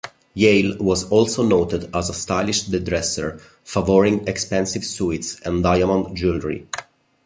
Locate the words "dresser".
2.63-3.39